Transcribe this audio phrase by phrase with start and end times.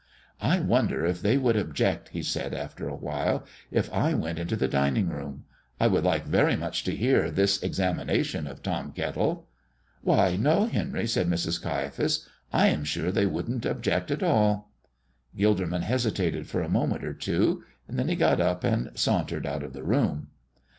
[0.41, 4.55] "I wonder if they would object," he said, after a while, "if I went into
[4.55, 5.43] the dining room?
[5.79, 9.47] I would like very much to hear this examination of Tom Kettle."
[10.01, 11.61] "Why, no, Henry," said Mrs.
[11.61, 12.27] Caiaphas.
[12.51, 14.71] "I am sure they wouldn't object at all."
[15.37, 19.73] Gilderman hesitated for a moment or two; then he got up and sauntered out of
[19.73, 20.29] the room.